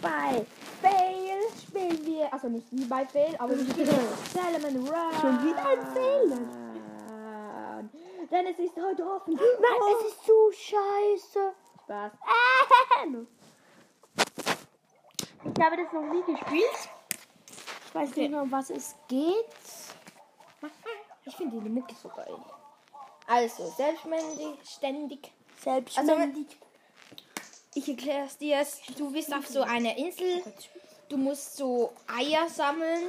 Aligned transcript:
bei 0.00 0.46
Fail 0.80 1.40
spielen 1.66 2.04
wir, 2.06 2.32
also 2.32 2.48
nicht 2.48 2.66
wie 2.70 2.84
bei 2.84 3.04
Fail, 3.06 3.34
aber 3.38 3.56
wir 3.56 3.70
spielen 3.70 3.88
Salmon 4.32 4.88
Run. 4.88 5.20
Schon 5.20 5.44
wieder 5.44 5.66
ein 5.66 5.86
Fail? 5.94 6.48
Denn 8.30 8.46
es 8.46 8.58
ist 8.58 8.76
heute 8.76 9.06
offen. 9.06 9.34
Nein, 9.34 9.80
Oh, 9.80 9.96
es 10.00 10.12
ist 10.12 10.26
so 10.26 10.52
scheiße. 10.52 11.52
Spaß. 11.84 12.12
Ähm. 13.02 13.26
Ich 15.56 15.64
habe 15.64 15.76
das 15.76 15.92
noch 15.92 16.02
nie 16.02 16.22
gespielt. 16.22 16.88
Ich 17.86 17.94
weiß 17.94 18.16
nicht 18.16 18.30
mehr, 18.30 18.42
um 18.42 18.52
was 18.52 18.68
es 18.70 18.94
geht. 19.08 19.46
Ich 21.24 21.36
finde 21.36 21.60
die 21.60 21.68
Mucke 21.70 21.94
so 21.94 22.08
geil. 22.08 22.36
Also, 23.26 23.66
selbstständig, 23.70 24.58
ständig. 24.68 25.32
Selbstständig. 25.62 26.46
Ich 27.74 27.88
erkläre 27.88 28.26
es 28.26 28.38
dir. 28.38 28.64
Du 28.96 29.12
bist 29.12 29.32
auf 29.34 29.46
so 29.46 29.62
einer 29.62 29.96
Insel. 29.96 30.42
Du 31.08 31.16
musst 31.16 31.56
so 31.56 31.92
Eier 32.06 32.48
sammeln. 32.48 33.02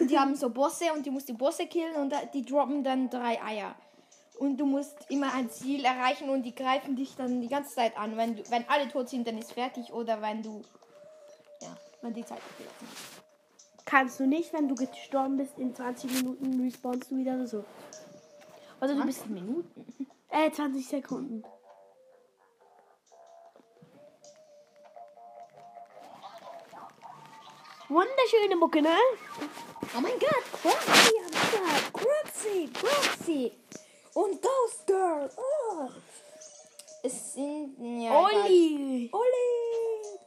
Die 0.00 0.18
haben 0.18 0.34
so 0.34 0.50
Bosse 0.50 0.92
und 0.92 1.06
du 1.06 1.12
musst 1.12 1.28
die 1.28 1.32
Bosse 1.32 1.66
killen 1.66 1.94
und 1.94 2.12
die 2.34 2.44
droppen 2.44 2.82
dann 2.82 3.08
drei 3.08 3.40
Eier. 3.42 3.74
Und 4.38 4.56
du 4.56 4.66
musst 4.66 4.96
immer 5.10 5.32
ein 5.34 5.50
Ziel 5.50 5.84
erreichen 5.84 6.30
und 6.30 6.42
die 6.42 6.54
greifen 6.54 6.96
dich 6.96 7.14
dann 7.14 7.40
die 7.40 7.48
ganze 7.48 7.74
Zeit 7.74 7.96
an. 7.96 8.16
Wenn, 8.16 8.36
du, 8.36 8.50
wenn 8.50 8.68
alle 8.68 8.88
tot 8.88 9.08
sind, 9.08 9.26
dann 9.26 9.38
ist 9.38 9.52
fertig 9.52 9.92
oder 9.92 10.20
wenn 10.22 10.42
du. 10.42 10.62
Ja, 11.60 11.76
wenn 12.00 12.14
die 12.14 12.24
Zeit 12.24 12.38
abgelaufen 12.38 12.88
ist. 12.90 13.84
Kannst 13.84 14.18
du 14.18 14.26
nicht, 14.26 14.52
wenn 14.52 14.68
du 14.68 14.74
gestorben 14.74 15.36
bist, 15.36 15.58
in 15.58 15.74
20 15.74 16.12
Minuten 16.12 16.60
respawnst 16.62 17.10
du 17.10 17.16
wieder 17.16 17.34
oder 17.34 17.46
so. 17.46 17.64
Oder 18.80 18.94
du 18.94 19.04
bist. 19.04 19.28
Minuten. 19.28 20.06
Äh, 20.30 20.50
20 20.50 20.86
Sekunden. 20.86 21.44
Wunderschöne 27.90 28.54
Mucke, 28.54 28.80
ne? 28.80 28.96
Oh 29.96 30.00
mein 30.00 30.16
Gott, 30.20 30.44
Croxy 30.62 31.12
am 31.18 31.32
Start. 31.32 31.92
Croxy, 31.92 32.70
Croxy. 32.72 33.52
Und 34.14 34.40
Ghost 34.40 34.86
Girl. 34.86 35.28
Oh. 35.36 35.88
Es 37.02 37.34
sind. 37.34 37.76
Ja. 38.00 38.12
Olli! 38.12 39.10
Olli! 39.12 40.18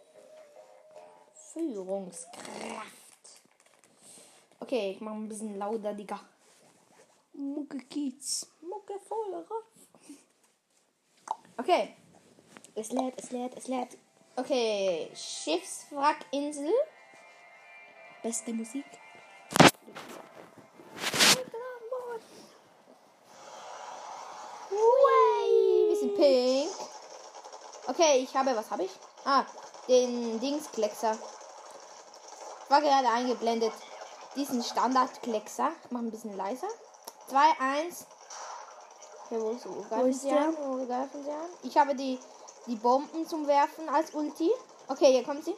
Führungskraft. 1.53 2.44
Okay, 4.59 4.92
ich 4.92 5.00
mache 5.00 5.16
ein 5.16 5.30
bisschen 5.30 5.58
lauter, 5.58 5.94
Digga. 5.94 6.20
Mucke 7.31 7.77
Kiez. 7.77 8.45
Mucke 8.59 9.00
voll 9.00 9.36
rauf. 9.36 9.64
Okay. 11.58 11.95
Es 12.75 12.92
lädt, 12.92 13.22
es 13.22 13.31
lädt, 13.31 13.55
es 13.55 13.67
lädt. 13.70 13.98
Okay, 14.36 15.10
Schiffswrackinsel. 15.16 16.73
Beste 18.23 18.54
Musik. 18.54 18.86
Wir 24.70 25.98
sind 25.98 26.16
pink. 26.16 26.72
Okay, 27.86 28.20
ich 28.20 28.34
habe, 28.34 28.56
was 28.56 28.72
habe 28.72 28.84
ich? 28.84 28.92
Ah, 29.26 29.44
den 29.89 30.39
Dingskleckser. 30.39 31.17
War 32.70 32.82
gerade 32.82 33.10
eingeblendet. 33.10 33.73
Diesen 34.38 34.64
Standardkleckser. 34.64 35.72
Ich 35.84 35.92
mache 35.92 36.05
ein 36.05 36.11
bisschen 36.11 36.38
leiser. 36.38 36.70
2, 37.28 37.38
1. 37.60 38.08
Okay, 39.26 39.42
wo, 39.42 39.50
ist, 39.52 39.67
wo 39.67 39.82
greifen 39.82 40.10
ist 40.10 40.23
der? 40.23 40.54
Wo 40.58 40.86
greifen 40.86 41.23
sie 41.26 41.30
an? 41.30 41.50
Ich 41.64 41.78
habe 41.78 41.94
die, 41.94 42.17
die 42.67 42.78
Bomben 42.78 43.28
zum 43.28 43.48
Werfen 43.48 43.90
als 43.90 44.14
Ulti. 44.14 44.50
Okay, 44.88 45.11
hier 45.11 45.26
kommt 45.26 45.44
sie. 45.44 45.55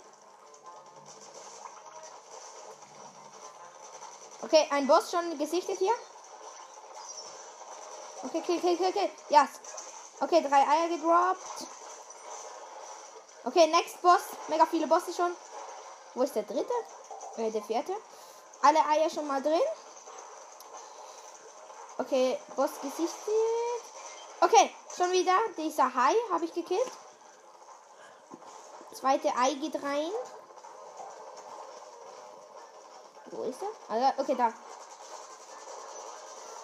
Okay, 4.46 4.68
ein 4.70 4.86
Boss 4.86 5.10
schon 5.10 5.40
gesichtet 5.40 5.80
hier. 5.80 5.94
Okay, 8.26 8.44
okay, 8.44 8.58
okay, 8.58 8.74
okay, 8.76 8.90
okay. 8.90 9.12
Ja. 9.30 9.48
Okay, 10.20 10.42
drei 10.48 10.68
Eier 10.68 10.88
gedroppt. 10.90 11.68
Okay, 13.46 13.66
next 13.68 14.00
Boss. 14.04 14.22
Mega 14.48 14.68
viele 14.68 14.86
Bosse 14.86 15.12
schon. 15.14 15.36
Wo 16.14 16.22
ist 16.22 16.36
der 16.36 16.44
dritte? 16.44 16.74
Äh, 17.38 17.50
der 17.50 17.64
vierte. 17.64 17.94
Alle 18.62 18.86
Eier 18.86 19.10
schon 19.10 19.26
mal 19.26 19.42
drin. 19.42 19.60
Okay, 21.98 22.40
Boss 22.56 22.70
gesichtet. 22.84 23.16
Okay, 24.42 24.76
schon 24.96 25.12
wieder. 25.12 25.38
Dieser 25.58 25.92
Hai 25.92 26.14
habe 26.32 26.46
ich 26.46 26.54
gekillt. 26.54 26.92
Zweite 28.94 29.30
Ei 29.36 29.56
geht 29.56 29.82
rein. 29.82 30.12
Wo 33.32 33.44
ist 33.44 33.62
er? 33.62 33.70
Also, 33.94 34.22
okay, 34.22 34.36
da. 34.36 34.54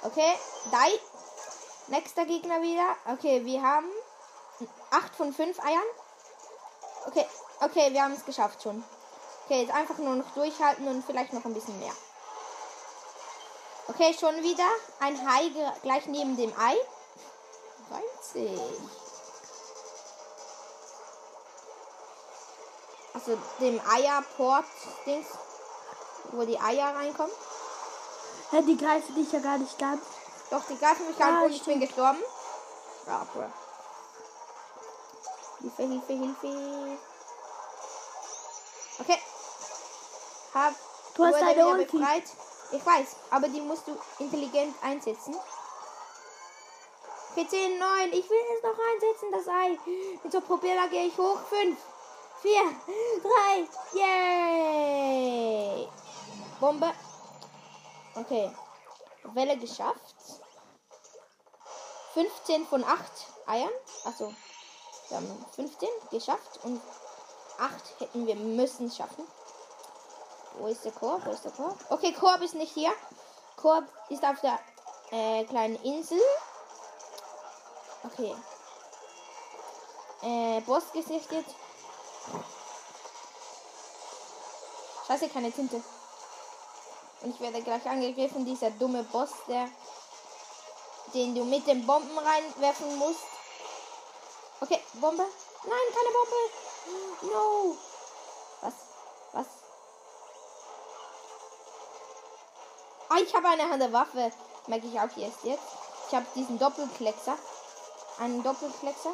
Okay, 0.04 0.38
die. 0.66 1.00
Nächster 1.88 2.26
Gegner 2.26 2.62
wieder. 2.62 2.96
Okay, 3.12 3.44
wir 3.44 3.62
haben 3.62 3.90
8 4.92 5.16
von 5.16 5.34
5 5.34 5.60
Eiern. 5.60 5.84
Okay, 7.08 7.28
okay, 7.62 7.92
wir 7.92 8.04
haben 8.04 8.14
es 8.14 8.26
geschafft 8.26 8.64
schon. 8.64 8.84
Okay, 9.46 9.64
jetzt 9.64 9.74
einfach 9.74 9.98
nur 9.98 10.16
noch 10.16 10.32
durchhalten 10.34 10.88
und 10.88 11.04
vielleicht 11.04 11.34
noch 11.34 11.44
ein 11.46 11.54
bisschen 11.54 11.78
mehr. 11.80 11.94
Okay, 13.88 14.16
schon 14.18 14.42
wieder 14.42 14.68
ein 15.00 15.30
Hai 15.30 15.52
gleich 15.82 16.06
neben 16.06 16.38
dem 16.38 16.54
Ei. 16.58 16.76
Reimt 17.90 18.24
sich. 18.24 18.62
Also 23.14 23.38
dem 23.60 23.82
Eierport-Dings, 23.86 25.28
wo 26.32 26.44
die 26.46 26.60
Eier 26.60 26.96
reinkommen. 26.96 27.32
Ja, 28.52 28.62
die 28.62 28.78
greifen 28.78 29.16
dich 29.16 29.32
ja 29.32 29.40
gar 29.40 29.58
nicht 29.58 29.82
an. 29.82 30.02
Doch, 30.50 30.64
die 30.70 30.78
greifen 30.78 31.08
mich 31.08 31.20
an 31.24 31.36
Ah, 31.38 31.42
und 31.44 31.52
ich 31.52 31.64
bin 31.64 31.80
gestorben. 31.80 32.20
Ja, 33.08 33.26
bro. 33.34 33.46
Hilfe, 35.62 35.84
Hilfe, 35.84 36.14
Hilfe. 36.14 36.98
Okay. 39.00 39.20
Hab 40.54 40.74
Du 41.16 41.26
hast 41.26 41.34
wurde 41.36 41.46
eine 41.46 41.56
wieder 41.56 41.68
Ulti. 41.68 41.98
befreit. 41.98 42.24
Ich 42.72 42.86
weiß, 42.86 43.16
aber 43.32 43.48
die 43.50 43.62
musst 43.62 43.88
du 43.88 43.98
intelligent 44.20 44.76
einsetzen. 44.82 45.36
Okay, 47.32 47.48
10, 47.48 47.80
9. 47.80 48.14
Ich 48.14 48.30
will 48.30 48.40
es 48.58 48.64
noch 48.64 48.78
einsetzen, 48.94 49.32
das 49.32 49.48
Ei. 49.48 49.80
Mit 50.24 50.32
so 50.32 50.42
Propeller 50.42 50.88
gehe 50.90 51.08
ich 51.08 51.18
hoch. 51.18 51.40
5, 51.50 51.78
4, 52.42 52.62
3. 53.94 54.00
Yay. 54.00 55.90
Bombe. 56.62 56.94
Okay. 58.14 58.56
Welle 59.34 59.58
geschafft. 59.58 60.16
15 62.14 62.68
von 62.68 62.84
8 62.84 63.02
Eiern. 63.48 63.72
Achso. 64.06 64.32
Wir 65.10 65.18
haben 65.18 65.46
15 65.56 65.90
geschafft 66.12 66.60
und 66.64 66.80
8 67.58 68.00
hätten 68.00 68.28
wir 68.28 68.36
müssen 68.36 68.92
schaffen. 68.92 69.26
Wo 70.60 70.68
ist 70.68 70.86
der 70.86 70.92
Korb? 70.92 71.26
Wo 71.26 71.32
ist 71.32 71.44
der 71.44 71.52
Korb? 71.52 71.78
Okay, 71.90 72.14
Korb 72.14 72.42
ist 72.42 72.54
nicht 72.54 72.74
hier. 72.74 72.92
Korb 73.56 73.86
ist 74.10 74.24
auf 74.24 74.40
der 74.42 74.60
äh, 75.10 75.44
kleinen 75.46 75.78
Insel. 75.78 76.22
Okay. 78.04 78.36
Äh, 80.22 80.62
Boss 80.62 80.92
gesichtet. 80.94 81.46
Scheiße, 85.08 85.28
keine 85.30 85.52
Tinte. 85.52 85.82
Und 87.22 87.36
ich 87.36 87.40
werde 87.40 87.62
gleich 87.62 87.86
angegriffen. 87.86 88.46
Dieser 88.46 88.72
dumme 88.72 89.04
Boss, 89.04 89.32
der 89.48 89.70
den 91.14 91.36
du 91.36 91.44
mit 91.44 91.68
den 91.68 91.86
Bomben 91.86 92.18
reinwerfen 92.18 92.98
musst. 92.98 93.24
Okay, 94.62 94.80
Bombe. 94.94 95.24
Nein, 95.64 95.88
keine 95.94 96.14
Bombe. 96.14 97.34
No. 97.34 97.78
Was? 98.62 98.74
Was? 99.34 99.48
Ah, 103.10 103.18
ich 103.22 103.36
habe 103.36 103.48
eine 103.50 103.70
Hand 103.70 103.82
der 103.82 103.92
Waffe. 103.92 104.32
Merke 104.68 104.88
ich 104.88 105.00
auch 105.00 105.18
erst 105.18 105.44
jetzt. 105.44 105.64
Ich 106.08 106.16
habe 106.16 106.26
diesen 106.36 106.58
Doppelkleckser. 106.58 107.38
Einen 108.20 108.44
Doppelkleckser. 108.44 109.14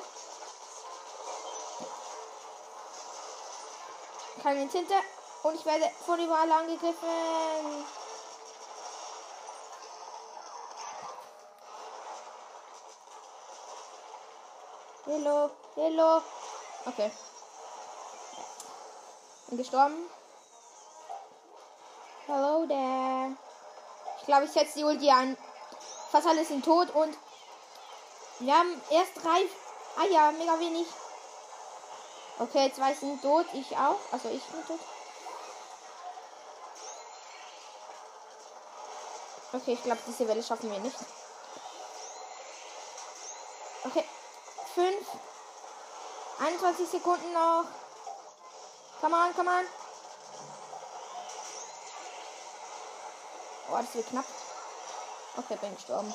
Keine 4.44 4.68
Tinte. 4.68 4.94
Und 5.44 5.56
ich 5.56 5.66
werde 5.66 5.90
von 6.06 6.20
überall 6.20 6.52
angegriffen. 6.52 7.86
Hello, 15.06 15.50
hello. 15.76 16.22
Okay. 16.86 17.12
Bin 19.48 19.58
gestorben. 19.58 20.10
Hello 22.26 22.66
there. 22.66 23.38
Ich 24.20 24.26
glaube, 24.26 24.44
ich 24.46 24.52
setze 24.52 24.80
die 24.80 24.84
Ulti 24.84 25.10
an. 25.10 25.38
Fast 26.12 26.28
alle 26.28 26.44
sind 26.44 26.66
tot 26.66 26.90
und 26.94 27.18
wir 28.40 28.54
haben 28.54 28.82
erst 28.90 29.16
drei 29.24 29.46
Eier, 30.04 30.32
mega 30.34 30.60
wenig. 30.60 30.88
Okay, 32.40 32.72
zwei 32.76 32.94
sind 32.94 33.22
tot, 33.22 33.46
ich 33.54 33.78
auch. 33.78 34.00
Also 34.12 34.30
ich 34.30 34.44
bin 34.44 34.66
tot. 34.68 34.80
Okay, 39.54 39.74
ich 39.74 39.84
glaube, 39.84 40.02
diese 40.08 40.28
Welle 40.28 40.44
schaffen 40.44 40.72
wir 40.72 40.80
nicht. 40.80 40.96
Okay. 43.86 44.04
5. 44.76 44.96
21 46.40 46.90
Sekunden 46.90 47.34
noch. 47.34 47.66
Come 49.02 49.16
on, 49.16 49.36
come 49.36 49.50
on. 49.50 49.66
Oh, 53.72 53.78
das 53.82 53.94
wird 53.96 54.08
knapp. 54.10 54.26
Okay, 55.38 55.58
bin 55.62 55.76
gestorben. 55.76 56.14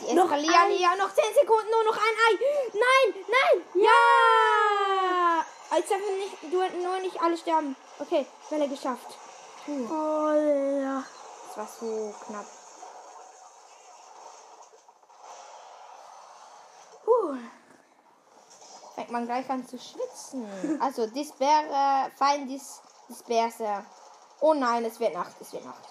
Sie 0.00 0.14
Noch 0.14 0.30
ein- 0.30 0.40
hier. 0.70 0.96
Noch 0.96 1.14
10 1.14 1.34
Sekunden, 1.34 1.70
nur 1.70 1.84
noch 1.84 1.96
ein 1.96 2.16
Ei. 2.28 2.38
Nein, 2.72 3.24
nein. 3.28 3.64
Ja. 3.82 5.44
Jetzt 5.76 5.90
dürfen 5.90 6.18
nicht, 6.18 6.42
nur 6.82 6.98
nicht 6.98 7.20
alle 7.22 7.36
sterben. 7.36 7.76
Okay, 7.98 8.26
Welle 8.50 8.68
geschafft. 8.68 9.16
Puh, 9.64 9.86
Oh, 9.90 10.32
ja. 10.32 11.04
War 11.60 11.68
so 11.68 12.14
knapp. 12.26 12.46
Puh. 17.04 17.36
Fängt 18.94 19.10
man 19.10 19.26
gleich 19.26 19.48
an 19.50 19.66
zu 19.66 19.78
schwitzen. 19.78 20.48
Also, 20.80 21.06
Disperre, 21.06 22.10
Feind 22.16 22.50
dis, 22.50 22.80
Disperse. 23.08 23.84
Oh 24.40 24.54
nein, 24.54 24.84
es 24.86 24.98
wird 25.00 25.12
Nacht, 25.12 25.36
es 25.40 25.52
wird 25.52 25.66
Nacht. 25.66 25.84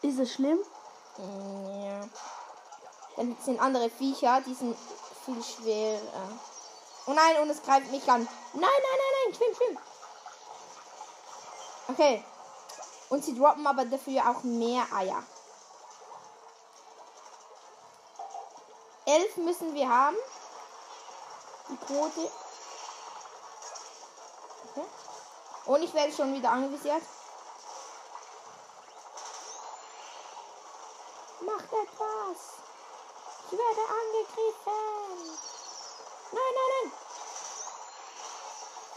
Ist 0.00 0.18
es 0.18 0.32
schlimm? 0.32 0.58
Mm, 1.18 1.84
Ja. 1.84 2.00
Dann 3.16 3.36
sind 3.44 3.60
andere 3.60 3.90
Viecher, 3.90 4.40
die 4.40 4.54
sind 4.54 4.74
viel 5.26 5.42
schwerer. 5.42 6.28
Oh 7.06 7.12
nein, 7.12 7.36
und 7.42 7.50
es 7.50 7.62
greift 7.62 7.90
mich 7.90 8.08
an. 8.08 8.26
Nein, 8.54 8.62
nein, 8.62 8.98
nein, 9.02 9.14
nein, 9.26 9.34
schwimm, 9.34 9.54
schwimm. 9.54 9.78
Okay. 11.88 12.24
Und 13.10 13.24
sie 13.24 13.36
droppen 13.36 13.66
aber 13.66 13.84
dafür 13.84 14.30
auch 14.30 14.42
mehr 14.44 14.84
Eier. 14.94 15.22
Elf 19.04 19.36
müssen 19.36 19.74
wir 19.74 19.88
haben. 19.88 20.16
Die 21.68 21.76
Quote. 21.76 22.30
Okay. 24.70 24.86
Und 25.66 25.82
ich 25.82 25.92
werde 25.92 26.12
schon 26.12 26.32
wieder 26.32 26.50
anvisiert. 26.50 27.02
Macht 31.40 31.64
etwas. 31.64 32.38
Ich 33.50 33.58
werde 33.58 33.80
angegriffen. 34.00 35.38
Nein, 36.30 36.54
nein, 36.54 36.92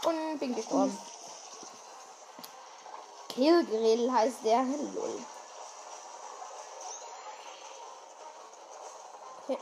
nein. 0.04 0.16
Und 0.32 0.38
bin 0.38 0.54
gestorben. 0.54 1.13
Killgrill 3.34 4.12
heißt 4.12 4.44
der. 4.44 4.62
Lol. 4.62 5.24
Okay. 9.42 9.58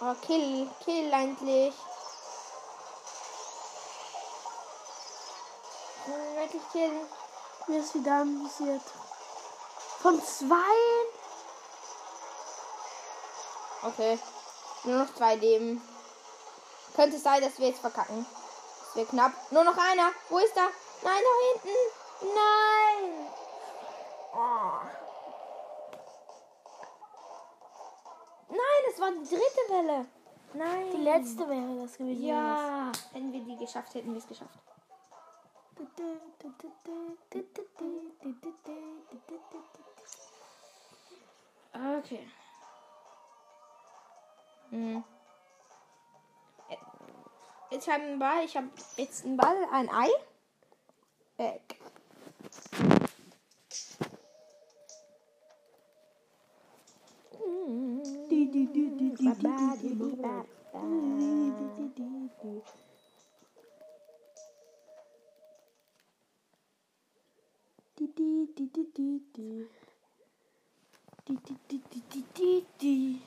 Oh, 0.00 0.14
kill, 0.26 0.70
kill 0.82 1.12
endlich. 1.12 1.74
Wirklich 6.36 6.62
killen. 6.72 7.06
Mir 7.66 7.80
ist 7.80 7.94
wieder 7.94 8.20
amüsiert. 8.20 8.82
Von 10.00 10.22
zwei? 10.22 10.56
Okay. 13.82 14.18
Nur 14.84 15.04
noch 15.04 15.14
zwei 15.14 15.34
Leben. 15.34 15.82
Könnte 16.94 17.18
sein, 17.18 17.42
dass 17.42 17.58
wir 17.58 17.68
jetzt 17.68 17.80
verkacken. 17.80 18.24
Das 18.86 18.96
wird 18.96 19.10
knapp. 19.10 19.32
Nur 19.50 19.64
noch 19.64 19.76
einer. 19.76 20.12
Wo 20.30 20.38
ist 20.38 20.56
er? 20.56 20.70
Nein, 21.02 21.22
da 21.22 21.60
hinten. 21.60 21.95
Nein. 22.20 23.28
Oh. 24.34 24.80
Nein, 28.48 28.82
das 28.90 29.00
war 29.00 29.10
die 29.10 29.28
dritte 29.28 29.64
Welle. 29.68 30.06
Nein. 30.54 30.90
Die 30.92 31.02
letzte 31.02 31.48
wäre 31.48 31.82
das 31.82 31.96
gewesen. 31.98 32.24
Ja. 32.24 32.92
Wenn 33.12 33.32
wir 33.32 33.40
die 33.40 33.56
geschafft 33.56 33.94
hätten, 33.94 34.12
wir 34.12 34.18
es 34.18 34.26
geschafft. 34.26 34.58
Okay. 41.74 42.26
Hm. 44.70 45.04
Äh, 46.70 46.76
Ich 47.76 47.88
habe 47.88 48.02
einen 48.02 48.18
Ball. 48.18 48.44
Ich 48.44 48.56
habe 48.56 48.68
jetzt 48.96 49.24
einen 49.24 49.36
Ball, 49.36 49.56
ein 49.72 49.90
Ei. 49.90 50.08
Weg. 51.36 51.75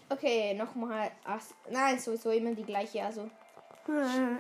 Okay, 0.10 0.54
nochmal. 0.54 1.12
Nein, 1.70 2.00
sowieso 2.00 2.32
immer 2.32 2.54
die 2.54 2.64
gleiche. 2.64 3.04
Also 3.04 3.30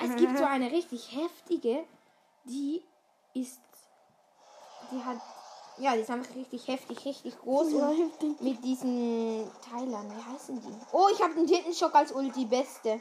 es 0.01 0.15
gibt 0.15 0.37
so 0.37 0.43
eine 0.43 0.71
richtig 0.71 1.15
heftige, 1.15 1.83
die 2.45 2.81
ist, 3.33 3.59
die 4.91 5.03
hat, 5.03 5.17
ja, 5.77 5.93
die 5.95 6.01
ist 6.01 6.09
einfach 6.09 6.35
richtig 6.35 6.67
heftig, 6.67 7.05
richtig 7.05 7.39
groß 7.39 7.71
Ja, 7.71 7.87
und 7.87 7.97
heftig. 7.97 8.41
mit 8.41 8.63
diesen 8.63 9.49
Teilern, 9.69 10.11
wie 10.15 10.33
heißen 10.33 10.61
die? 10.61 10.73
Oh, 10.91 11.07
ich 11.11 11.21
habe 11.21 11.33
den 11.35 11.47
Tintenschock 11.47 11.93
als 11.95 12.11
Ulti 12.11 12.45
beste. 12.45 12.99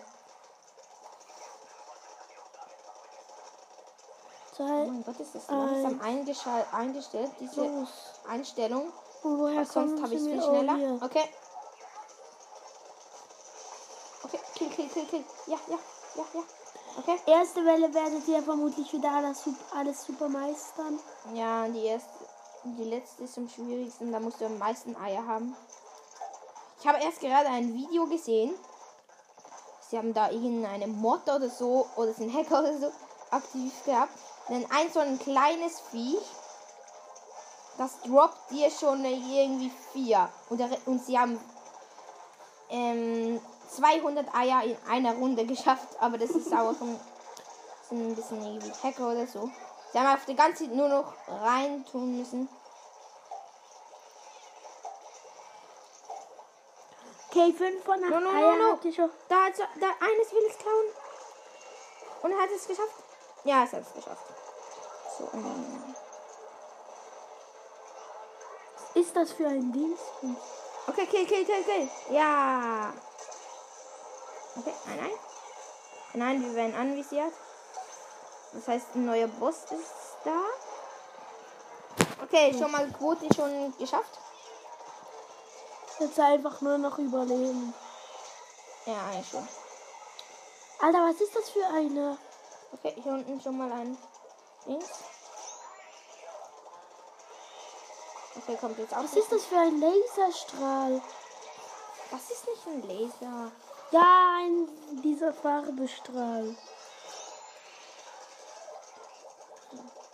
Oh 4.53 4.57
Zwei. 4.65 4.87
mein 4.87 5.05
Gott, 5.05 5.21
ist 5.21 5.35
das 5.35 5.49
langsam 5.49 6.01
eingeschal- 6.01 6.67
eingestellt, 6.73 7.31
diese 7.39 7.65
Los. 7.65 7.89
Einstellung. 8.29 8.93
Und 9.23 9.39
woher 9.39 9.65
sonst 9.65 10.03
habe 10.03 10.15
ich 10.15 10.21
es 10.21 10.27
viel? 10.27 10.41
Oh, 10.41 10.49
schneller. 10.49 10.99
Okay. 11.03 11.25
Okay, 14.25 14.41
kill, 14.55 14.69
kill, 14.71 14.89
kill, 14.89 15.07
kill. 15.07 15.25
Ja, 15.47 15.59
ja, 15.69 15.79
ja, 16.17 16.25
ja. 16.35 16.43
Okay. 16.97 17.19
Erste 17.27 17.65
Welle 17.65 17.93
werdet 17.93 18.27
ihr 18.27 18.43
vermutlich 18.43 18.93
wieder 18.93 19.13
alles, 19.13 19.43
alles 19.75 20.05
super 20.05 20.29
meistern. 20.29 20.99
Ja, 21.35 21.69
die 21.69 21.85
erste, 21.85 22.11
die 22.65 22.85
letzte 22.85 23.25
ist 23.25 23.39
am 23.39 23.49
schwierigsten. 23.49 24.11
Da 24.11 24.21
musst 24.21 24.41
du 24.41 24.47
am 24.47 24.59
meisten 24.59 24.97
Eier 24.97 25.27
haben. 25.27 25.55
Ich 26.81 26.87
habe 26.87 26.99
erst 27.03 27.21
gerade 27.21 27.49
ein 27.49 27.75
Video 27.75 28.07
gesehen. 28.07 28.55
Sie 29.89 29.97
haben 29.97 30.15
da 30.15 30.31
irgendeine 30.31 30.87
Mod 30.87 31.23
oder 31.23 31.49
so 31.49 31.87
oder 31.97 32.13
sind 32.13 32.33
Hacker 32.33 32.61
oder 32.61 32.79
so 32.79 32.93
aktiv 33.31 33.73
gehabt. 33.85 34.13
Denn 34.49 34.67
ein 34.71 34.91
so 34.93 35.01
ein 35.01 35.19
kleines 35.19 35.81
Viech, 35.81 36.23
das 37.79 38.01
droppt 38.03 38.51
dir 38.51 38.71
schon 38.71 39.05
irgendwie 39.05 39.73
vier. 39.93 40.29
Und, 40.49 40.63
und 40.87 41.05
sie 41.05 41.19
haben 41.19 41.39
ähm, 42.71 43.41
200 43.69 44.35
Eier 44.35 44.63
in 44.65 44.77
einer 44.89 45.15
Runde 45.15 45.45
geschafft. 45.47 45.89
Aber 46.01 46.19
das 46.19 46.31
ist 46.31 46.53
auch 46.53 46.81
ein, 46.81 47.01
sind 47.89 48.09
ein 48.09 48.15
bisschen 48.15 48.43
irgendwie 48.43 48.73
Hacker 48.83 49.11
oder 49.13 49.27
so. 49.27 49.51
Sie 49.93 49.99
haben 49.99 50.15
auf 50.15 50.25
die 50.27 50.37
ganze 50.37 50.65
Zeit 50.65 50.75
nur 50.75 50.89
noch 50.89 51.13
rein 51.29 51.85
tun 51.91 52.19
müssen. 52.19 52.49
Okay, 57.31 57.53
fünf 57.53 57.85
von 57.85 58.03
acht 58.03 58.11
No, 58.11 58.21
no, 58.21 58.33
no, 58.33 58.39
Eier 58.39 58.57
no. 58.57 58.79
ihr 58.83 58.93
schon. 58.93 59.11
Da 59.29 59.37
da 59.81 59.87
eines 60.01 60.33
will 60.33 60.45
es 60.49 60.59
klauen. 60.59 60.87
Und 62.23 62.33
er 62.33 62.39
hat 62.39 62.51
es 62.51 62.67
geschafft. 62.67 62.95
Ja, 63.45 63.65
es 63.65 63.73
hat 63.73 63.83
es 63.83 63.95
geschafft. 63.95 64.25
So, 65.19 65.29
ähm, 65.35 65.95
Was 68.75 68.97
ist 68.97 69.17
das 69.17 69.33
für 69.33 69.47
ein 69.47 69.73
Dings? 69.73 70.01
Okay, 70.87 71.07
kill, 71.07 71.27
kill, 71.27 71.45
kill, 71.45 71.63
kill. 71.63 71.89
Ja. 72.11 72.93
Okay, 74.57 74.75
nein, 74.87 74.99
nein. 74.99 75.11
Nein, 76.15 76.43
wir 76.43 76.55
werden 76.55 76.75
anvisiert. 76.75 77.33
Das 78.53 78.67
heißt, 78.67 78.95
ein 78.95 79.05
neuer 79.05 79.29
Boss 79.29 79.65
ist 79.71 80.17
da. 80.25 80.41
Okay, 82.23 82.55
schon 82.59 82.71
mal 82.71 82.91
Quote 82.91 83.33
schon 83.35 83.77
geschafft. 83.79 84.19
Jetzt 86.01 86.19
einfach 86.19 86.61
nur 86.61 86.79
noch 86.79 86.99
überleben. 86.99 87.75
Ja, 88.87 89.07
eigentlich 89.11 89.29
schon. 89.29 89.47
Alter, 90.81 90.99
was 90.99 91.21
ist 91.21 91.35
das 91.35 91.51
für 91.51 91.67
eine? 91.67 92.19
Okay, 92.73 92.95
hier 93.03 93.13
unten 93.13 93.41
schon 93.41 93.59
mal 93.59 93.71
ein 93.73 93.99
Dings. 94.67 94.89
Okay, 98.37 98.57
kommt 98.57 98.79
jetzt 98.79 98.95
auch. 98.95 99.03
Was 99.03 99.15
ist 99.15 99.33
das 99.33 99.45
für 99.45 99.59
ein 99.59 99.81
Laserstrahl? 99.81 101.03
Das 102.11 102.31
ist 102.31 102.47
nicht 102.47 102.67
ein 102.67 102.83
Laser. 102.89 103.53
Ja, 103.91 104.37
ein, 104.39 104.69
dieser 105.03 105.33
Farbestrahl. 105.33 106.55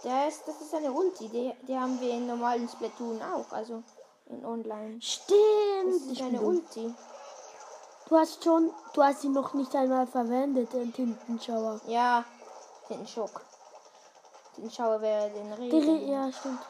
Das, 0.02 0.44
das 0.44 0.60
ist 0.60 0.74
eine 0.74 0.92
Ulti. 0.92 1.28
Die, 1.28 1.52
die 1.66 1.78
haben 1.78 1.98
wir 2.00 2.10
in 2.10 2.26
normalen 2.26 2.68
Splatoon 2.68 3.20
auch. 3.22 3.50
Also 3.52 3.82
in 4.26 4.44
Online. 4.44 4.96
Das 4.96 5.04
Stimmt. 5.04 5.94
ist 5.94 6.10
Ich 6.12 6.22
eine. 6.22 6.40
Ulti. 6.40 6.94
Du 8.08 8.16
hast 8.16 8.44
schon, 8.44 8.70
du 8.92 9.02
hast 9.02 9.22
sie 9.22 9.28
noch 9.28 9.54
nicht 9.54 9.74
einmal 9.74 10.06
verwendet, 10.06 10.72
den 10.74 10.92
Tintenschauer. 10.92 11.80
Ja, 11.86 12.22
den 12.90 13.06
Schock. 13.06 13.40
Den 14.58 14.70
Schauer 14.70 15.00
wäre 15.00 15.30
den 15.30 15.52
Regen. 15.54 15.80
Re 15.80 15.96
ja, 16.04 16.30
stimmt. 16.30 16.60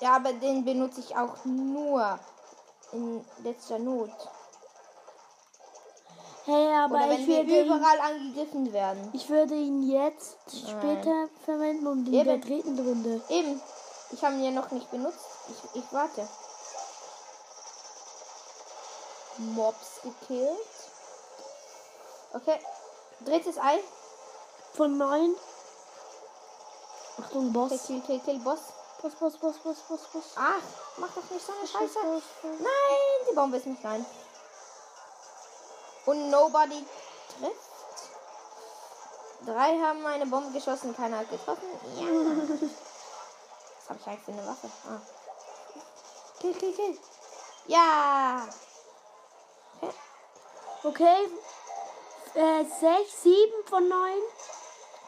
Ja, 0.00 0.16
aber 0.16 0.32
den 0.32 0.64
benutze 0.64 1.00
ich 1.00 1.16
auch 1.16 1.44
nur 1.44 2.18
in 2.92 3.24
letzter 3.42 3.78
Not. 3.78 4.10
Hey, 6.46 6.74
aber 6.74 6.96
Oder 6.96 7.08
wenn 7.10 7.20
ich 7.20 7.26
wir 7.26 7.36
würde, 7.46 7.60
ihn, 7.60 7.66
überall 7.66 8.00
angegriffen 8.00 8.72
werden. 8.72 9.10
ich 9.12 9.28
würde 9.28 9.54
ihn 9.54 9.90
jetzt 9.90 10.38
Nein. 10.52 10.64
später 10.78 11.28
verwenden 11.44 11.86
und 11.86 12.06
in 12.06 12.12
der 12.12 12.34
Eben. 12.34 12.40
dritten 12.40 12.78
Runde. 12.78 13.22
Eben. 13.28 13.60
Ich 14.12 14.24
habe 14.24 14.34
ihn 14.36 14.44
ja 14.44 14.50
noch 14.50 14.70
nicht 14.70 14.90
benutzt. 14.90 15.18
Ich, 15.48 15.82
ich 15.82 15.92
warte. 15.92 16.26
Mobs 19.38 20.00
gekillt. 20.02 20.50
Okay. 22.32 22.58
Drittes 23.24 23.58
Ei. 23.58 23.78
Von 24.74 24.96
neun. 24.98 25.34
Achtung, 27.22 27.52
Boss. 27.52 27.86
Kill, 27.86 28.00
kill, 28.00 28.20
kill, 28.20 28.38
Boss. 28.38 28.60
Boss, 29.02 29.14
Boss, 29.14 29.36
Boss, 29.38 29.56
Boss, 29.62 29.78
Boss, 29.88 30.00
Boss. 30.12 30.24
Ach, 30.36 30.62
mach 30.96 31.08
doch 31.08 31.30
nicht 31.30 31.44
so 31.44 31.52
eine 31.52 31.66
Scheiße. 31.66 31.98
Nein, 32.42 33.26
die 33.30 33.34
Bombe 33.34 33.56
ist 33.56 33.66
nicht 33.66 33.84
rein. 33.84 34.04
Und 36.06 36.30
nobody 36.30 36.84
trifft. 37.38 37.70
Drei 39.46 39.78
haben 39.78 40.04
eine 40.06 40.26
Bombe 40.26 40.52
geschossen, 40.52 40.94
keiner 40.94 41.18
hat 41.18 41.30
getroffen. 41.30 41.68
Ja. 41.96 42.06
Was 43.78 43.88
habe 43.88 43.98
ich 43.98 44.06
eigentlich 44.06 44.24
für 44.24 44.32
eine 44.32 44.46
Waffe? 44.46 44.70
Ah. 44.86 45.00
Kill, 46.40 46.54
kill, 46.54 46.72
kill. 46.72 46.98
Ja. 47.66 48.46
Okay. 50.82 51.28
Äh, 52.34 52.64
sechs, 52.64 53.22
sieben 53.22 53.66
von 53.66 53.88
neun. 53.88 54.22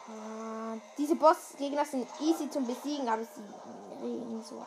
Ah, 0.07 0.77
diese 0.97 1.15
Bossgegner 1.15 1.85
sind 1.85 2.07
easy 2.19 2.49
zum 2.49 2.67
Besiegen, 2.67 3.07
aber 3.07 3.23
sie 3.23 3.43
regen 4.01 4.43
so. 4.43 4.65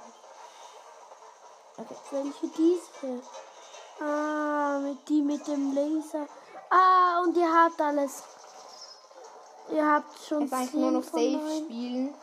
Okay. 1.76 1.96
Welche 2.10 2.48
diese? 2.48 3.22
Ah, 4.00 4.78
mit 4.80 5.08
die 5.08 5.22
mit 5.22 5.46
dem 5.46 5.74
Laser. 5.74 6.26
Ah, 6.70 7.20
und 7.22 7.36
ihr 7.36 7.50
habt 7.52 7.80
alles. 7.80 8.22
Ihr 9.70 9.84
habt 9.84 10.18
schon 10.20 10.42
Jetzt 10.42 10.52
eigentlich 10.52 10.74
nur 10.74 10.90
noch 10.92 11.02
safe 11.02 11.30
neun. 11.32 11.64
spielen. 11.64 12.14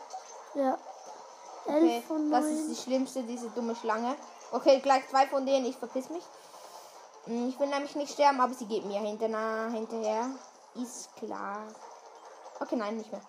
Ja. 0.54 0.78
Elf 1.66 2.10
Okay, 2.10 2.30
das 2.30 2.44
ist 2.46 2.70
die 2.70 2.76
schlimmste, 2.82 3.22
diese 3.22 3.48
dumme 3.50 3.74
Schlange. 3.74 4.14
Okay, 4.52 4.80
gleich 4.80 5.08
zwei 5.08 5.26
von 5.26 5.44
denen, 5.44 5.66
ich 5.66 5.76
verpiss 5.76 6.10
mich. 6.10 6.22
Hm, 7.24 7.48
Ich 7.48 7.58
will 7.58 7.68
nämlich 7.68 7.96
nicht 7.96 8.12
sterben, 8.12 8.40
aber 8.40 8.54
sie 8.54 8.66
geht 8.66 8.84
mir 8.84 9.00
hinterher. 9.00 9.70
hinterher. 9.70 10.30
Ist 10.74 11.14
klar. 11.16 11.58
Okay, 12.60 12.76
nein, 12.76 12.96
nicht 12.98 13.10
mehr. 13.10 13.22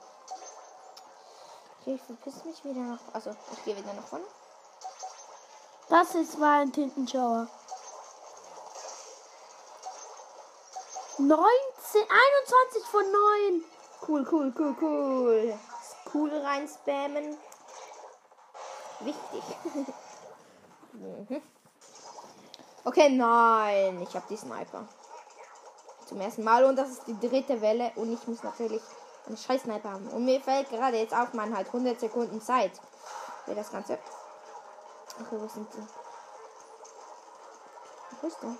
Okay, 1.81 1.95
ich 1.95 2.01
verpiss 2.01 2.43
mich 2.45 2.63
wieder 2.63 2.81
nach. 2.81 2.99
Also, 3.13 3.35
ich 3.53 3.63
gehe 3.63 3.75
wieder 3.75 3.93
nach 3.93 4.03
vorne. 4.05 4.25
Das 5.89 6.15
ist 6.15 6.39
war 6.39 6.59
ein 6.61 6.71
Tintenschauer. 6.71 7.47
19, 11.17 11.31
21 11.31 12.85
von 12.91 13.03
9. 13.03 13.63
Cool, 14.07 14.27
cool, 14.31 14.53
cool, 14.57 14.75
cool. 14.81 15.59
Cool 16.13 16.29
rein 16.29 16.67
spammen. 16.67 17.37
Wichtig. 18.99 19.43
mhm. 20.93 21.41
Okay, 22.83 23.09
nein. 23.09 24.01
Ich 24.01 24.13
habe 24.15 24.25
die 24.29 24.37
Sniper. 24.37 24.87
Zum 26.05 26.21
ersten 26.21 26.43
Mal 26.43 26.65
und 26.65 26.75
das 26.75 26.89
ist 26.89 27.07
die 27.07 27.19
dritte 27.19 27.61
Welle 27.61 27.91
und 27.95 28.11
ich 28.11 28.27
muss 28.27 28.43
natürlich 28.43 28.81
einen 29.25 29.37
scheiß 29.37 29.63
Sniper 29.63 29.91
haben. 29.91 30.07
Und 30.09 30.25
mir 30.25 30.41
fällt 30.41 30.69
gerade 30.69 30.97
jetzt 30.97 31.15
auf, 31.15 31.33
man 31.33 31.55
halt 31.55 31.67
100 31.67 31.99
Sekunden 31.99 32.41
Zeit 32.41 32.73
für 33.45 33.55
das 33.55 33.71
Ganze. 33.71 33.97
Okay, 35.19 35.37
wo 35.39 35.47
sind 35.47 35.67
die? 35.73 35.87
Wo 38.21 38.27
ist 38.27 38.37
der? 38.43 38.55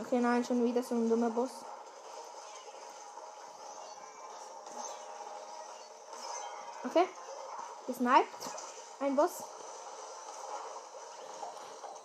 Okay, 0.00 0.18
nein, 0.18 0.44
schon 0.44 0.64
wieder 0.64 0.82
so 0.82 0.94
ein 0.94 1.08
dummer 1.08 1.30
Boss. 1.30 1.50
Okay. 6.84 7.08
Gesniped. 7.86 8.50
Ein 9.00 9.16
Boss. 9.16 9.42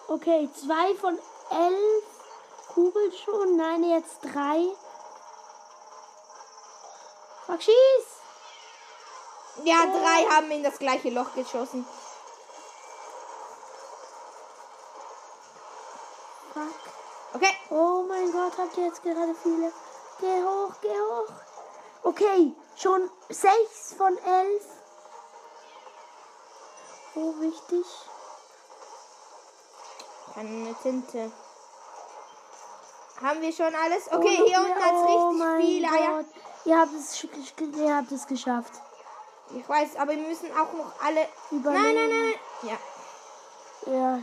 Okay, 0.07 0.49
2 0.53 0.95
von 0.95 1.19
11 1.49 2.03
Kugeln 2.73 3.11
schon. 3.23 3.57
Nein, 3.57 3.83
jetzt 3.83 4.19
3. 4.21 4.67
Fuck, 7.45 7.61
schieß! 7.61 8.05
Ja, 9.63 9.85
Oh. 9.87 9.97
drei 9.97 10.35
haben 10.35 10.51
in 10.51 10.63
das 10.63 10.77
gleiche 10.77 11.09
Loch 11.09 11.33
geschossen. 11.33 11.87
Fuck. 16.53 16.73
Okay. 17.35 17.53
Oh 17.69 18.05
mein 18.07 18.31
Gott, 18.31 18.57
habt 18.57 18.77
ihr 18.77 18.85
jetzt 18.85 19.03
gerade 19.03 19.35
viele? 19.43 19.69
Geh 20.21 20.41
hoch, 20.41 20.71
geh 20.81 20.87
hoch. 20.87 21.33
Okay, 22.03 22.55
schon 22.77 23.09
6 23.27 23.95
von 23.97 24.17
11. 24.17 24.63
Oh, 27.15 27.33
wichtig. 27.41 27.85
Keine 30.33 30.73
Tinte. 30.81 31.31
Haben 33.21 33.41
wir 33.41 33.51
schon 33.51 33.75
alles? 33.75 34.09
Okay, 34.11 34.39
oh, 34.41 34.45
hier 34.45 34.59
unten 34.59 34.83
hat 34.83 34.93
oh 34.93 35.29
richtig 35.29 35.65
viele 35.65 35.87
Eier. 35.87 36.17
Gott. 36.17 36.25
Ihr 36.63 36.79
habt 36.79 36.93
es, 36.93 37.23
ihr 37.77 37.95
habt 37.95 38.11
es 38.13 38.27
geschafft. 38.27 38.73
Ich 39.53 39.67
weiß, 39.67 39.97
aber 39.97 40.11
wir 40.11 40.27
müssen 40.27 40.51
auch 40.53 40.71
noch 40.71 40.93
alle. 41.03 41.27
Überleben. 41.51 41.83
Nein, 41.83 41.95
nein, 41.95 42.09
nein, 42.09 42.39
nein. 42.63 42.77
Ja. 43.83 43.93
Ja, 43.93 44.19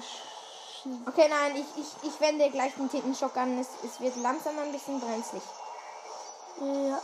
sch- 0.83 1.09
Okay, 1.09 1.29
nein, 1.29 1.57
ich, 1.57 1.83
ich, 1.83 2.09
ich 2.09 2.21
wende 2.21 2.51
gleich 2.51 2.75
den 2.75 2.91
Tintenschock 2.91 3.37
an. 3.37 3.59
Es, 3.59 3.69
es 3.85 4.01
wird 4.01 4.17
langsam 4.17 4.59
ein 4.59 4.73
bisschen 4.73 5.01
brenzlig. 5.01 5.43
ja. 6.61 7.01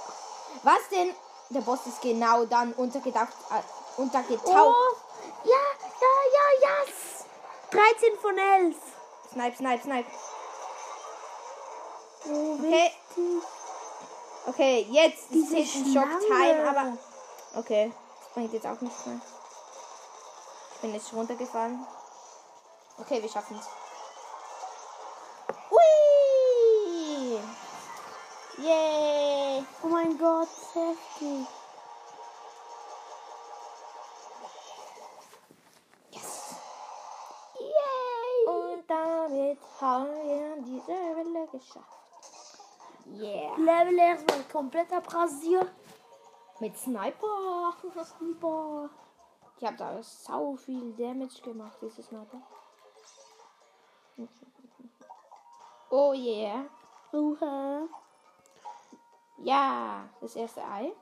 Was 0.62 0.80
denn? 0.90 1.14
Der 1.50 1.61
Boss 1.61 1.80
ist 1.87 2.00
genau 2.02 2.44
dann 2.47 2.73
untergetaucht. 2.75 3.28
Äh, 3.50 4.00
untergetaucht. 4.00 4.75
Oh, 4.75 4.97
ja, 5.44 5.50
ja, 6.00 6.14
ja, 6.35 6.85
yes. 6.85 7.25
13 7.70 8.18
von 8.20 8.37
11. 8.38 8.76
Snipe, 9.32 9.56
snipe, 9.56 9.82
snipe. 9.82 10.11
Oh, 12.28 12.58
Okay. 12.58 12.90
Okay, 14.47 14.87
jetzt 14.90 15.25
ist 15.25 15.30
Diese 15.32 15.54
Tintenschock-Time, 15.56 16.26
Schlange. 16.26 16.68
aber. 16.70 16.99
Okay, 17.61 17.92
das 18.20 18.28
bringt 18.35 18.52
jetzt 18.54 18.66
auch 18.66 18.80
nichts 18.80 19.04
mehr. 19.06 19.20
Ich 20.75 20.80
bin 20.80 20.94
jetzt 20.94 21.12
runtergefallen. 21.12 21.87
Okay, 23.00 23.22
wir 23.22 23.28
schaffen 23.28 23.56
es. 23.56 23.68
Hui! 25.70 27.40
Yay! 28.58 29.64
Oh 29.82 29.86
mein 29.86 30.18
Gott, 30.18 30.48
heftig. 30.74 31.46
Yes! 36.10 36.56
Yay. 37.60 38.46
Und 38.46 38.90
damit 38.90 39.58
haben 39.80 40.06
wir 40.06 40.56
diese 40.62 40.88
Welle 40.88 41.46
geschafft. 41.52 41.86
Yeah! 43.06 43.56
Level 43.58 43.98
erstmal 43.98 44.42
komplett 44.50 44.92
abrasiert. 44.92 45.70
Mit 46.58 46.76
Sniper! 46.76 47.74
Boah. 48.40 48.90
Ich 49.56 49.64
habe 49.64 49.76
da 49.76 50.02
sau 50.02 50.56
viel 50.56 50.92
Damage 50.94 51.42
gemacht, 51.42 51.78
diese 51.80 52.02
Sniper. 52.02 52.42
Oh 55.90 56.12
yeah! 56.12 56.64
Uha. 57.12 57.88
Ja, 59.38 60.08
das 60.20 60.37
erste 60.37 60.62
Ei. 60.62 60.92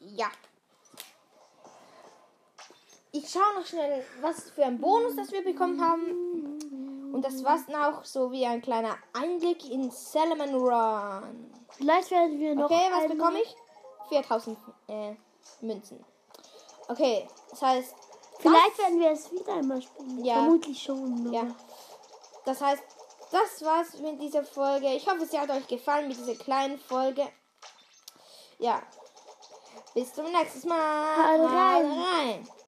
Ja. 0.00 0.30
Ich 3.12 3.28
schaue 3.30 3.54
noch 3.54 3.66
schnell, 3.66 4.04
was 4.20 4.50
für 4.50 4.64
ein 4.64 4.80
Bonus 4.80 5.16
das 5.16 5.32
wir 5.32 5.42
bekommen 5.42 5.80
haben. 5.80 7.12
Und 7.12 7.24
das 7.24 7.42
war 7.42 7.58
dann 7.66 7.82
auch 7.82 8.04
so 8.04 8.30
wie 8.30 8.46
ein 8.46 8.62
kleiner 8.62 8.96
Einblick 9.12 9.68
in 9.70 9.90
Salmon 9.90 10.54
Run. 10.54 11.50
Vielleicht 11.70 12.10
werden 12.10 12.38
wir 12.38 12.54
noch 12.54 12.70
Okay, 12.70 12.88
was 12.92 13.08
bekomme 13.08 13.40
ich? 13.40 13.56
4000 14.08 14.58
äh, 14.88 15.14
Münzen. 15.60 16.04
Okay, 16.88 17.28
das 17.50 17.62
heißt, 17.62 17.94
Vielleicht 18.40 18.78
werden 18.78 19.00
wir 19.00 19.10
es 19.10 19.32
wieder 19.32 19.54
einmal 19.54 19.82
spielen. 19.82 20.24
Ja. 20.24 20.34
Vermutlich 20.34 20.80
schon. 20.82 21.26
aber- 21.26 21.34
ja. 21.34 21.54
Das 22.44 22.60
heißt, 22.60 22.82
das 23.32 23.62
war's 23.64 23.98
mit 23.98 24.20
dieser 24.22 24.44
Folge. 24.44 24.86
Ich 24.94 25.08
hoffe, 25.08 25.26
sie 25.26 25.38
hat 25.38 25.50
euch 25.50 25.66
gefallen 25.66 26.06
mit 26.08 26.16
dieser 26.16 26.36
kleinen 26.36 26.78
Folge. 26.78 27.26
Ja. 28.58 28.80
Bis 29.94 30.14
zum 30.14 30.26
nächsten 30.30 30.68
Mal. 30.68 31.16
Haut 31.16 31.50
rein. 31.50 31.86
rein. 31.92 32.48